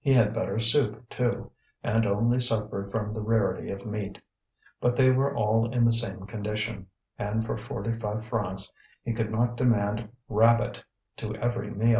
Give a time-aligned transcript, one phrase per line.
[0.00, 1.50] He had better soup, too,
[1.82, 4.20] and only suffered from the rarity of meat.
[4.80, 6.86] But they were all in the same condition,
[7.18, 8.70] and for forty five francs
[9.02, 10.84] he could not demand rabbit
[11.16, 11.92] to every meal.